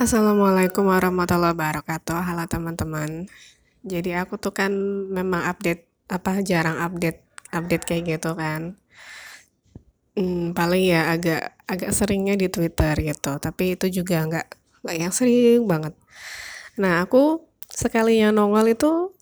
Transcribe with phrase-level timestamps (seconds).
[0.00, 2.24] Assalamualaikum warahmatullahi wabarakatuh.
[2.24, 3.28] Halo teman-teman.
[3.84, 4.72] Jadi aku tuh kan
[5.12, 7.20] memang update apa jarang update
[7.52, 8.80] update kayak gitu kan.
[10.16, 13.36] Hmm, paling ya agak agak seringnya di Twitter gitu.
[13.36, 14.48] Tapi itu juga nggak
[14.80, 15.92] nggak yang sering banget.
[16.80, 19.12] Nah aku sekalinya nongol itu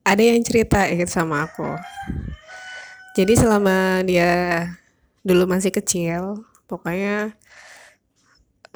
[0.00, 1.76] ada yang cerita gitu sama aku.
[3.20, 4.64] Jadi selama dia
[5.20, 7.36] dulu masih kecil, pokoknya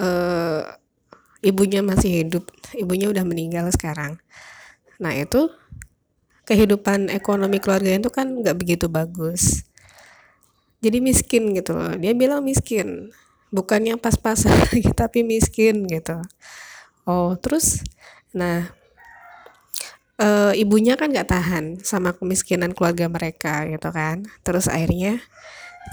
[0.01, 0.63] eh,
[1.45, 4.19] ibunya masih hidup, ibunya udah meninggal sekarang.
[5.01, 5.53] Nah itu
[6.47, 9.67] kehidupan ekonomi keluarga itu kan nggak begitu bagus.
[10.81, 11.93] Jadi miskin gitu loh.
[11.99, 13.11] Dia bilang miskin,
[13.51, 16.23] bukannya pas-pasan lagi tapi miskin gitu.
[17.07, 17.83] Oh terus,
[18.35, 18.71] nah
[20.21, 24.27] eh, ibunya kan nggak tahan sama kemiskinan keluarga mereka gitu kan.
[24.47, 25.21] Terus akhirnya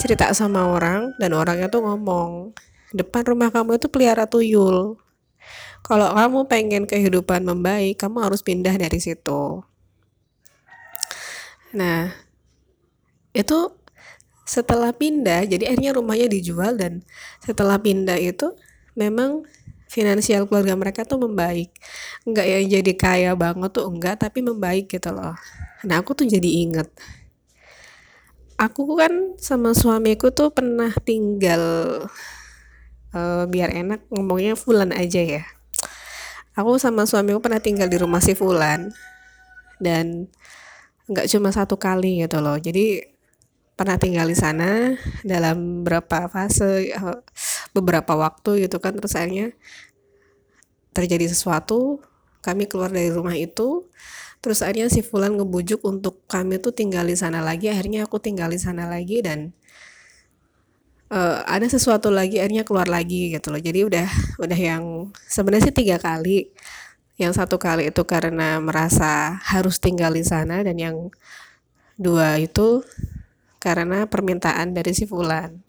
[0.01, 2.53] cerita sama orang dan orangnya tuh ngomong,
[2.93, 5.01] depan rumah kamu itu pelihara tuyul.
[5.83, 9.59] Kalau kamu pengen kehidupan membaik, kamu harus pindah dari situ.
[11.75, 12.13] Nah,
[13.35, 13.73] itu
[14.47, 17.03] setelah pindah, jadi akhirnya rumahnya dijual dan
[17.43, 18.55] setelah pindah itu
[18.95, 19.43] memang
[19.89, 21.73] finansial keluarga mereka tuh membaik.
[22.23, 25.35] Enggak yang jadi kaya banget tuh enggak, tapi membaik gitu loh.
[25.83, 26.87] Nah, aku tuh jadi inget.
[28.55, 31.61] Aku kan sama suamiku tuh pernah tinggal
[33.15, 35.43] eh, biar enak ngomongnya Fulan aja ya.
[36.53, 38.93] Aku sama suamiku pernah tinggal di rumah si Fulan
[39.81, 40.29] dan
[41.09, 42.57] nggak cuma satu kali gitu loh.
[42.57, 43.13] Jadi
[43.73, 44.93] pernah tinggal di sana
[45.25, 47.17] dalam beberapa fase eh,
[47.73, 49.49] beberapa waktu gitu kan terus akhirnya
[50.93, 51.97] terjadi sesuatu
[52.45, 53.89] kami keluar dari rumah itu
[54.45, 58.53] terus akhirnya si Fulan ngebujuk untuk kami tuh tinggal di sana lagi akhirnya aku tinggal
[58.53, 59.57] di sana lagi dan
[61.13, 63.61] uh, ada sesuatu lagi akhirnya keluar lagi gitu loh.
[63.61, 64.07] Jadi udah
[64.41, 66.49] udah yang sebenarnya sih tiga kali.
[67.21, 70.97] Yang satu kali itu karena merasa harus tinggal di sana dan yang
[71.93, 72.81] dua itu
[73.61, 75.61] karena permintaan dari si Fulan.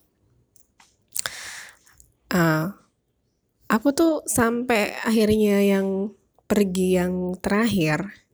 [2.32, 2.72] Uh,
[3.68, 6.16] aku tuh sampai akhirnya yang
[6.48, 8.24] pergi yang terakhir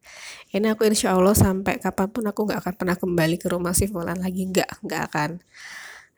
[0.50, 3.86] ini aku insya Allah sampai kapan pun aku nggak akan pernah kembali ke rumah si
[3.86, 4.50] Fulan lagi.
[4.50, 5.30] Nggak nggak akan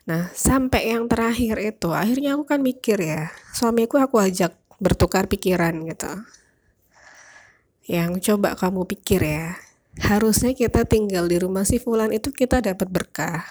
[0.02, 5.78] Nah, sampai yang terakhir itu, akhirnya aku kan mikir ya, suamiku aku ajak bertukar pikiran
[5.86, 6.10] gitu.
[7.86, 9.54] Yang coba kamu pikir ya,
[10.02, 13.46] harusnya kita tinggal di rumah si Fulan itu kita dapat berkah.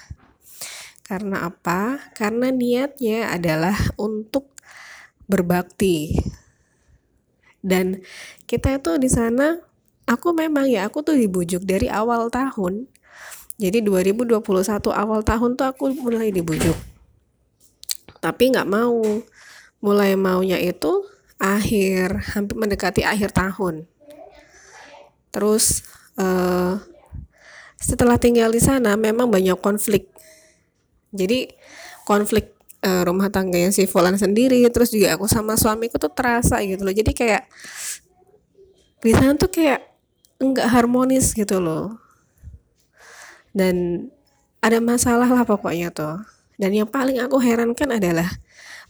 [1.07, 2.11] Karena apa?
[2.19, 4.51] Karena niatnya adalah untuk
[5.31, 6.19] berbakti.
[7.63, 8.03] Dan
[8.43, 9.55] kita itu di sana,
[10.03, 12.91] aku memang ya, aku tuh dibujuk dari awal tahun
[13.59, 14.41] jadi 2021
[14.89, 16.77] awal tahun tuh aku mulai dibujuk.
[18.21, 19.01] Tapi nggak mau.
[19.81, 21.09] Mulai maunya itu
[21.41, 23.89] akhir, hampir mendekati akhir tahun.
[25.33, 25.81] Terus
[26.21, 26.77] uh,
[27.81, 30.05] setelah tinggal di sana memang banyak konflik.
[31.09, 31.49] Jadi
[32.05, 32.53] konflik
[32.85, 36.85] uh, rumah tangga yang si Volan sendiri, terus juga aku sama suamiku tuh terasa gitu
[36.85, 36.93] loh.
[36.93, 37.49] Jadi kayak
[39.01, 39.81] di sana tuh kayak
[40.37, 42.10] enggak harmonis gitu loh
[43.51, 44.07] dan
[44.61, 46.21] ada masalah lah pokoknya tuh.
[46.55, 48.29] Dan yang paling aku herankan adalah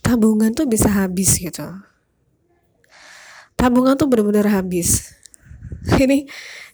[0.04, 1.64] tabungan tuh bisa habis gitu.
[3.56, 5.16] Tabungan tuh benar-benar habis.
[6.04, 6.28] Ini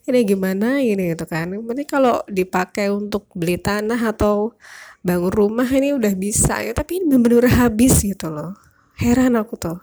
[0.07, 1.51] ini gimana ini gitu kan.
[1.51, 4.55] Berarti kalau dipakai untuk beli tanah atau
[5.03, 8.55] bangun rumah ini udah bisa ya tapi ini benar-benar habis gitu loh.
[8.95, 9.79] Heran aku tuh.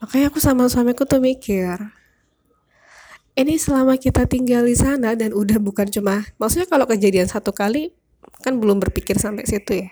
[0.00, 1.78] Makanya aku sama suamiku tuh mikir
[3.32, 7.92] ini selama kita tinggal di sana dan udah bukan cuma maksudnya kalau kejadian satu kali
[8.42, 9.88] kan belum berpikir sampai situ ya.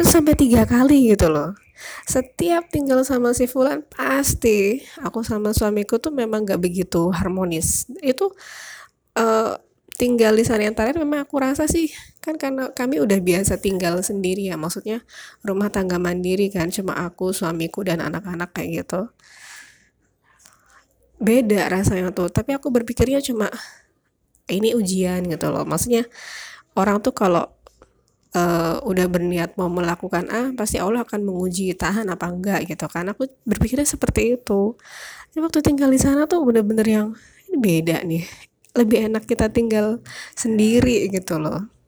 [0.00, 1.52] Itu sampai tiga kali gitu loh.
[2.08, 7.90] Setiap tinggal sama si Fulan pasti aku sama suamiku tuh memang gak begitu harmonis.
[8.00, 8.32] Itu
[9.18, 9.60] uh,
[10.00, 11.92] tinggal di sana yang terakhir memang aku rasa sih
[12.24, 14.56] kan karena kami udah biasa tinggal sendiri ya.
[14.56, 15.04] Maksudnya
[15.44, 19.12] rumah tangga mandiri kan cuma aku suamiku dan anak-anak kayak gitu
[21.22, 22.28] beda rasanya tuh.
[22.28, 23.48] Tapi aku berpikirnya cuma
[24.50, 25.62] ini ujian gitu loh.
[25.62, 26.04] Maksudnya
[26.74, 27.46] orang tuh kalau
[28.34, 33.06] uh, udah berniat mau melakukan A pasti Allah akan menguji tahan apa enggak gitu kan.
[33.14, 34.74] Aku berpikirnya seperti itu.
[35.32, 37.08] Jadi waktu tinggal di sana tuh bener-bener yang
[37.48, 38.24] ini beda nih.
[38.72, 40.02] Lebih enak kita tinggal
[40.34, 41.81] sendiri gitu loh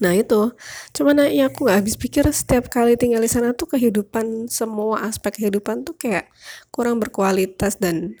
[0.00, 0.56] Nah itu,
[0.96, 5.36] cuman ya aku nggak habis pikir setiap kali tinggal di sana tuh kehidupan semua aspek
[5.36, 6.32] kehidupan tuh kayak
[6.72, 8.16] kurang berkualitas dan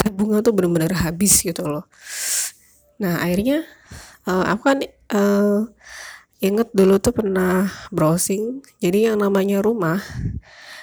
[0.00, 1.88] tabungan tuh bener-bener habis gitu loh.
[3.00, 3.64] Nah akhirnya
[4.28, 4.78] uh, aku kan
[5.16, 5.72] uh,
[6.44, 10.04] inget dulu tuh pernah browsing, jadi yang namanya rumah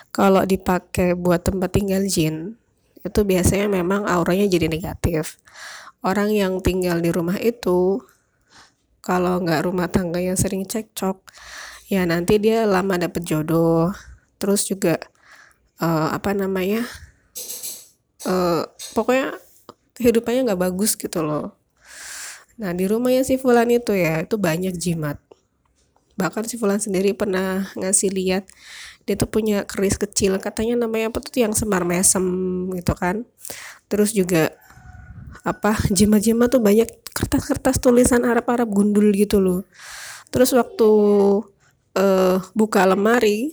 [0.09, 2.57] kalau dipakai buat tempat tinggal jin
[3.01, 5.37] itu biasanya memang auranya jadi negatif.
[6.01, 8.01] Orang yang tinggal di rumah itu
[9.01, 11.21] kalau nggak rumah tangga yang sering cekcok
[11.91, 13.91] ya nanti dia lama dapet jodoh.
[14.41, 14.97] Terus juga
[15.81, 16.85] uh, apa namanya
[18.25, 18.63] uh,
[18.95, 19.37] pokoknya
[19.97, 21.57] kehidupannya nggak bagus gitu loh.
[22.61, 25.17] Nah di rumahnya si Fulan itu ya itu banyak jimat.
[26.15, 28.45] Bahkan si Fulan sendiri pernah ngasih lihat
[29.09, 32.23] dia tuh punya keris kecil katanya namanya apa tuh yang semar mesem
[32.77, 33.25] gitu kan.
[33.89, 34.53] Terus juga
[35.41, 39.65] apa jimat-jimat tuh banyak kertas-kertas tulisan Arab-Arab gundul gitu loh.
[40.29, 40.89] Terus waktu
[41.97, 43.51] uh, buka lemari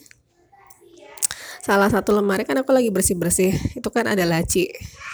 [1.65, 4.69] salah satu lemari kan aku lagi bersih-bersih itu kan ada laci.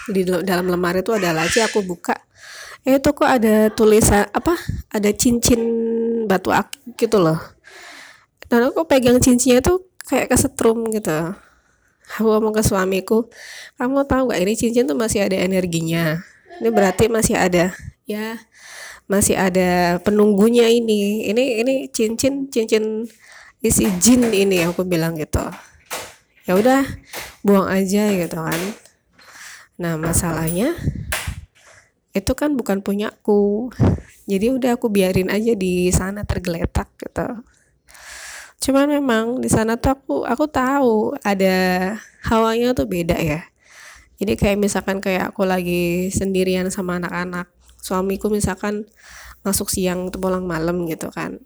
[0.07, 2.15] Di dalam lemari itu ada laci aku buka.
[2.85, 4.53] Eh itu kok ada tulisan apa
[4.93, 5.59] ada cincin
[6.29, 7.39] batu akik gitu loh.
[8.45, 11.33] Dan aku pegang cincinnya tuh kayak kesetrum gitu.
[12.05, 13.25] Aku ngomong ke suamiku
[13.81, 16.21] kamu tahu gak ini cincin tuh masih ada energinya
[16.61, 17.75] ini berarti masih ada
[18.05, 18.39] ya
[19.05, 21.29] masih ada penunggunya ini.
[21.29, 23.05] Ini ini cincin cincin
[23.61, 25.41] isi jin ini aku bilang gitu.
[26.45, 26.85] Ya udah
[27.41, 28.61] buang aja gitu kan.
[29.81, 30.73] Nah masalahnya
[32.15, 33.67] itu kan bukan punyaku
[34.23, 37.27] jadi udah aku biarin aja di sana tergeletak gitu.
[38.65, 41.55] Cuman memang di sana tuh aku aku tahu ada
[42.25, 43.45] hawanya tuh beda ya
[44.15, 47.51] jadi kayak misalkan kayak aku lagi sendirian sama anak-anak
[47.85, 48.89] suamiku misalkan
[49.45, 51.37] masuk siang tuh pulang malam gitu kan.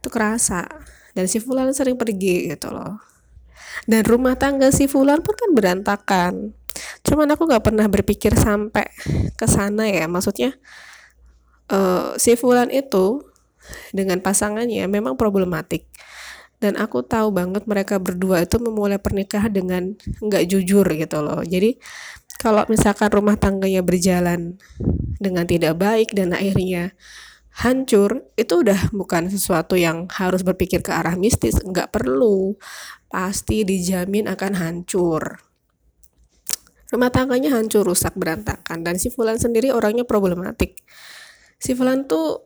[0.00, 0.64] Itu kerasa.
[1.12, 2.98] Dan si Fulan sering pergi gitu loh.
[3.84, 6.56] Dan rumah tangga si Fulan pun kan berantakan.
[7.04, 8.88] Cuman aku nggak pernah berpikir sampai
[9.36, 10.08] ke sana ya.
[10.08, 10.56] Maksudnya
[11.68, 13.20] uh, si Fulan itu
[13.92, 15.88] dengan pasangannya memang problematik
[16.64, 19.92] dan aku tahu banget mereka berdua itu memulai pernikahan dengan
[20.24, 21.44] nggak jujur gitu loh.
[21.44, 21.76] Jadi
[22.40, 24.56] kalau misalkan rumah tangganya berjalan
[25.20, 26.96] dengan tidak baik dan akhirnya
[27.60, 31.60] hancur itu udah bukan sesuatu yang harus berpikir ke arah mistis.
[31.60, 32.56] Nggak perlu.
[33.12, 35.44] Pasti dijamin akan hancur.
[36.88, 38.80] Rumah tangganya hancur rusak berantakan.
[38.80, 40.80] Dan si Fulan sendiri orangnya problematik.
[41.60, 42.40] Si Fulan tuh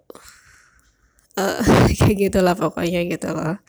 [1.38, 1.62] uh,
[2.02, 3.62] kayak gitulah pokoknya gitu loh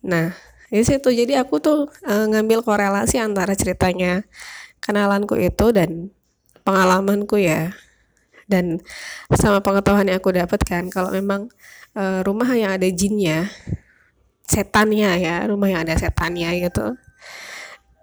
[0.00, 0.32] nah
[0.70, 1.10] di situ.
[1.10, 4.22] Jadi aku tuh uh, ngambil korelasi antara ceritanya
[4.78, 6.14] kenalanku itu dan
[6.62, 7.74] pengalamanku ya.
[8.50, 8.82] Dan
[9.34, 11.50] sama pengetahuan yang aku dapatkan kalau memang
[11.94, 13.50] uh, rumah yang ada jinnya
[14.50, 16.98] setannya ya rumah yang ada setannya gitu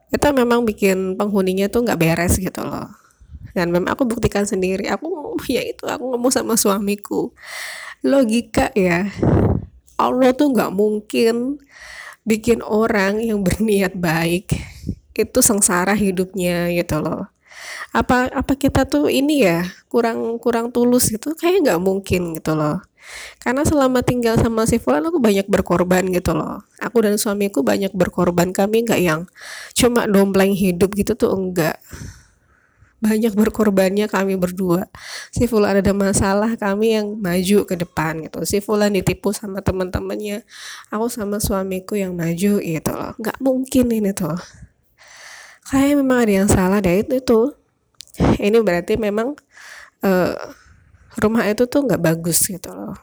[0.08, 2.88] itu memang bikin penghuninya tuh nggak beres gitu loh.
[3.52, 7.36] Dan memang aku buktikan sendiri aku ya itu aku ngomong sama suamiku.
[8.08, 9.12] Logika ya
[9.98, 11.58] Allah tuh nggak mungkin
[12.22, 14.54] bikin orang yang berniat baik
[15.18, 17.26] itu sengsara hidupnya gitu loh.
[17.90, 21.34] Apa apa kita tuh ini ya kurang kurang tulus gitu?
[21.34, 22.86] Kayak nggak mungkin gitu loh.
[23.42, 26.62] Karena selama tinggal sama si Fulan aku banyak berkorban gitu loh.
[26.78, 28.54] Aku dan suamiku banyak berkorban.
[28.54, 29.26] Kami nggak yang
[29.74, 31.82] cuma dompleng hidup gitu tuh enggak
[32.98, 34.90] banyak berkorbannya kami berdua.
[35.30, 38.42] Si Fulan ada masalah kami yang maju ke depan gitu.
[38.42, 40.42] Si Fulan ditipu sama teman-temannya.
[40.90, 43.14] Aku sama suamiku yang maju gitu loh.
[43.22, 44.38] Nggak mungkin ini tuh.
[45.70, 47.54] Kayak memang ada yang salah deh itu tuh
[48.42, 49.38] ini berarti memang
[50.02, 50.34] uh,
[51.22, 52.98] rumah itu tuh nggak bagus gitu loh.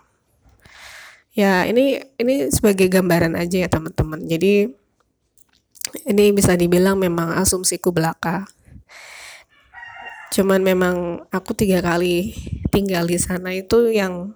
[1.34, 4.26] Ya ini ini sebagai gambaran aja ya teman-teman.
[4.26, 4.70] Jadi
[6.08, 8.48] ini bisa dibilang memang asumsiku belaka
[10.34, 10.96] cuman memang
[11.30, 12.34] aku tiga kali
[12.74, 14.34] tinggal di sana itu yang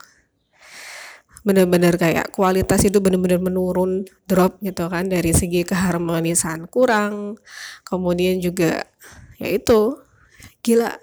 [1.42, 5.10] benar-benar kayak kualitas itu benar-benar menurun drop gitu kan.
[5.10, 7.40] Dari segi keharmonisan kurang
[7.82, 8.86] kemudian juga
[9.42, 9.98] ya itu.
[10.62, 10.94] Gila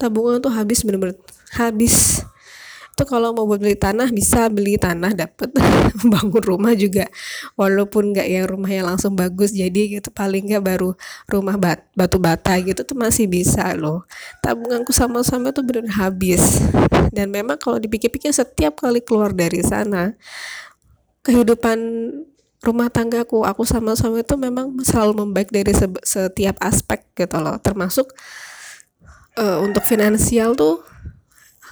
[0.00, 1.14] tabungan tuh habis benar-benar
[1.54, 2.26] habis
[3.00, 5.48] itu kalau mau beli tanah bisa beli tanah dapat
[6.12, 7.08] bangun rumah juga.
[7.56, 10.92] Walaupun nggak yang rumah yang langsung bagus jadi gitu paling nggak baru
[11.24, 14.04] rumah bat, batu bata gitu tuh masih bisa loh.
[14.44, 16.60] Tabunganku sama-sama tuh benar habis.
[17.08, 20.12] Dan memang kalau dipikir-pikir setiap kali keluar dari sana
[21.24, 21.80] kehidupan
[22.60, 25.72] rumah tanggaku aku sama-sama itu memang selalu membaik dari
[26.04, 27.56] setiap aspek gitu loh.
[27.64, 28.12] Termasuk
[29.40, 30.89] uh, untuk finansial tuh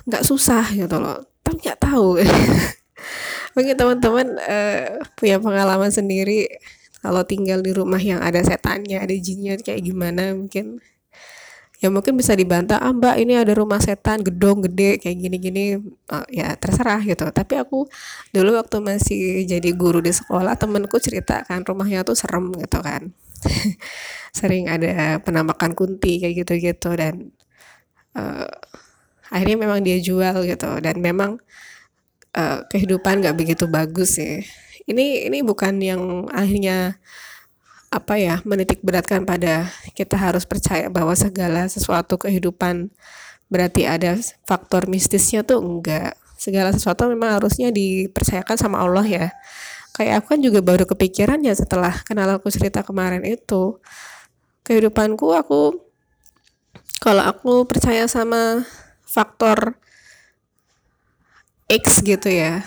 [0.08, 1.20] nggak susah gitu loh.
[1.44, 2.18] Tapi nggak tahu.
[3.54, 6.48] Mungkin teman-teman uh, punya pengalaman sendiri
[6.98, 10.82] kalau tinggal di rumah yang ada setannya ada jinnya kayak gimana mungkin
[11.78, 15.78] ya mungkin bisa dibantah ah mbak ini ada rumah setan gedong gede kayak gini-gini.
[16.10, 17.22] Uh, ya terserah gitu.
[17.30, 17.86] Tapi aku
[18.34, 23.14] dulu waktu masih jadi guru di sekolah temenku cerita kan rumahnya tuh serem gitu kan.
[24.38, 27.30] Sering ada penampakan kunti kayak gitu-gitu dan
[28.18, 28.50] uh,
[29.32, 30.70] akhirnya memang dia jual gitu.
[30.82, 31.40] Dan memang
[32.36, 34.44] uh, kehidupan gak begitu bagus sih.
[34.88, 36.96] Ini ini bukan yang akhirnya
[37.88, 42.92] apa ya menitik beratkan pada kita harus percaya bahwa segala sesuatu kehidupan
[43.48, 46.16] berarti ada faktor mistisnya tuh enggak.
[46.38, 49.26] Segala sesuatu memang harusnya dipercayakan sama Allah ya.
[49.96, 53.80] Kayak aku kan juga baru kepikiran ya setelah kenal aku cerita kemarin itu.
[54.62, 55.88] Kehidupanku aku
[56.98, 58.68] kalau aku percaya sama
[59.08, 59.80] faktor
[61.68, 62.64] X gitu ya.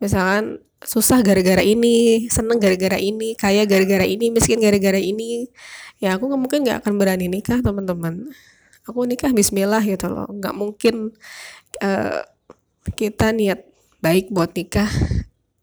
[0.00, 5.48] Misalkan susah gara-gara ini seneng gara-gara ini kaya gara-gara ini miskin gara-gara ini.
[5.96, 8.28] Ya aku mungkin nggak akan berani nikah teman-teman.
[8.84, 10.28] Aku nikah Bismillah gitu loh.
[10.28, 11.16] Nggak mungkin
[11.80, 12.20] uh,
[12.92, 13.64] kita niat
[14.04, 14.88] baik buat nikah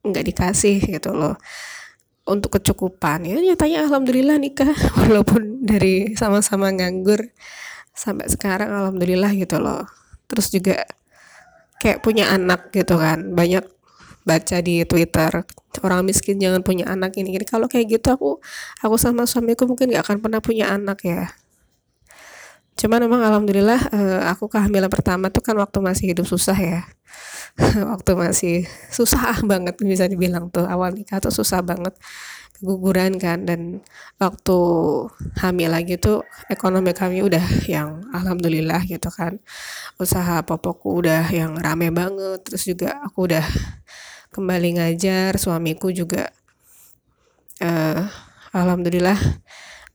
[0.02, 1.38] nggak dikasih gitu loh.
[2.26, 3.26] Untuk kecukupan.
[3.30, 4.74] Ya nyatanya alhamdulillah nikah
[5.06, 7.30] walaupun dari sama-sama nganggur
[8.02, 9.86] sampai sekarang alhamdulillah gitu loh.
[10.26, 10.82] Terus juga
[11.78, 13.30] kayak punya anak gitu kan.
[13.38, 13.62] Banyak
[14.26, 15.46] baca di Twitter
[15.82, 18.30] orang miskin jangan punya anak ini gini kalau kayak gitu aku
[18.86, 21.34] aku sama suamiku mungkin gak akan pernah punya anak ya.
[22.78, 26.82] Cuman memang alhamdulillah uh, aku kehamilan pertama tuh kan waktu masih hidup susah ya.
[27.92, 28.56] Waktu masih
[28.90, 30.64] susah banget bisa dibilang tuh.
[30.64, 31.94] Awal nikah tuh susah banget
[32.62, 33.82] keguguran kan dan
[34.22, 34.58] waktu
[35.42, 39.42] hamil lagi tuh ekonomi kami udah yang alhamdulillah gitu kan.
[39.98, 43.46] Usaha popokku udah yang rame banget terus juga aku udah
[44.30, 46.30] kembali ngajar suamiku juga
[47.66, 48.06] uh,
[48.54, 49.18] alhamdulillah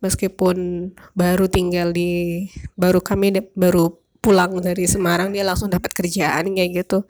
[0.05, 2.45] meskipun baru tinggal di
[2.77, 7.07] baru kami baru pulang dari Semarang dia langsung dapat kerjaan kayak gitu.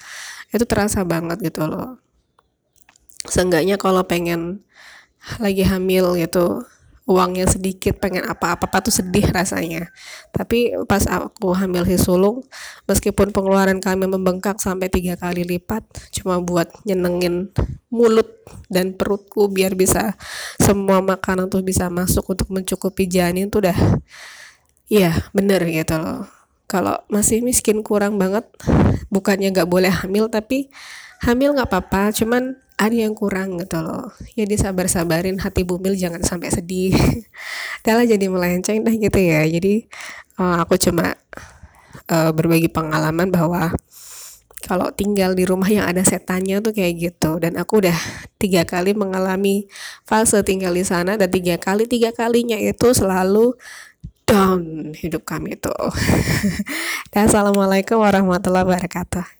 [0.52, 1.96] Itu terasa banget gitu loh.
[3.24, 4.65] Seenggaknya kalau pengen
[5.42, 6.62] lagi hamil gitu
[7.06, 9.94] uangnya sedikit pengen apa-apa tuh sedih rasanya.
[10.34, 12.42] Tapi pas aku hamil si sulung
[12.90, 17.54] meskipun pengeluaran kami membengkak sampai tiga kali lipat cuma buat nyenengin
[17.94, 18.26] mulut
[18.66, 20.18] dan perutku biar bisa
[20.58, 23.78] semua makanan tuh bisa masuk untuk mencukupi janin tuh udah
[24.90, 26.26] iya bener gitu loh.
[26.66, 28.42] Kalau masih miskin kurang banget
[29.14, 30.74] bukannya nggak boleh hamil tapi
[31.22, 36.52] hamil nggak apa-apa cuman ada yang kurang gitu loh ya disabar-sabarin hati bumil jangan sampai
[36.52, 36.92] sedih
[37.84, 39.88] Dahlah jadi melenceng dah gitu ya jadi
[40.36, 41.16] uh, aku cuma
[42.12, 43.72] uh, berbagi pengalaman bahwa
[44.66, 47.94] kalau tinggal di rumah yang ada setannya tuh kayak gitu dan aku udah
[48.36, 49.70] tiga kali mengalami
[50.02, 53.54] fase tinggal di sana dan tiga kali tiga kalinya itu selalu
[54.26, 55.70] down hidup kami tuh.
[57.14, 59.35] Assalamualaikum warahmatullahi wabarakatuh.